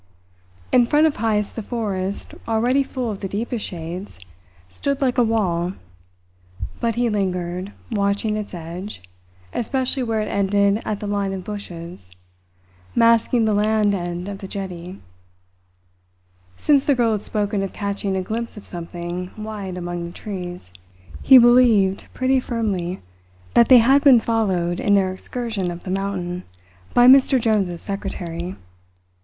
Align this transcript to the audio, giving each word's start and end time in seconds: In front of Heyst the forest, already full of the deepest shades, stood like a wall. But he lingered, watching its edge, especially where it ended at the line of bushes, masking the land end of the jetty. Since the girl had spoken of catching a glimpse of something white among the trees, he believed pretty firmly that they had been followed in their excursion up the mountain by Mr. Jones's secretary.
In 0.71 0.87
front 0.87 1.05
of 1.05 1.17
Heyst 1.17 1.55
the 1.55 1.61
forest, 1.61 2.33
already 2.47 2.81
full 2.81 3.11
of 3.11 3.19
the 3.19 3.27
deepest 3.27 3.63
shades, 3.63 4.19
stood 4.67 4.99
like 4.99 5.19
a 5.19 5.23
wall. 5.23 5.73
But 6.79 6.95
he 6.95 7.07
lingered, 7.07 7.71
watching 7.91 8.35
its 8.35 8.55
edge, 8.55 9.03
especially 9.53 10.01
where 10.01 10.19
it 10.21 10.27
ended 10.27 10.81
at 10.85 11.01
the 11.01 11.05
line 11.05 11.33
of 11.33 11.43
bushes, 11.43 12.09
masking 12.95 13.45
the 13.45 13.53
land 13.53 13.93
end 13.93 14.27
of 14.27 14.39
the 14.39 14.47
jetty. 14.47 14.99
Since 16.55 16.85
the 16.85 16.95
girl 16.95 17.11
had 17.11 17.21
spoken 17.21 17.61
of 17.61 17.71
catching 17.71 18.17
a 18.17 18.23
glimpse 18.23 18.57
of 18.57 18.65
something 18.65 19.27
white 19.35 19.77
among 19.77 20.05
the 20.07 20.11
trees, 20.11 20.71
he 21.21 21.37
believed 21.37 22.07
pretty 22.15 22.39
firmly 22.39 23.03
that 23.53 23.69
they 23.69 23.77
had 23.77 24.03
been 24.03 24.19
followed 24.19 24.79
in 24.79 24.95
their 24.95 25.13
excursion 25.13 25.69
up 25.69 25.83
the 25.83 25.91
mountain 25.91 26.41
by 26.95 27.05
Mr. 27.05 27.39
Jones's 27.39 27.83
secretary. 27.83 28.55